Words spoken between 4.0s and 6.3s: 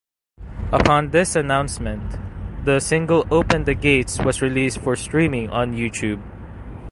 was released for streaming on YouTube.